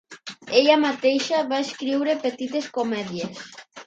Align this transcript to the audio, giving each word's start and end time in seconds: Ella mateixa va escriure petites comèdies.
Ella 0.59 0.77
mateixa 0.83 1.41
va 1.51 1.59
escriure 1.65 2.15
petites 2.23 2.71
comèdies. 2.79 3.45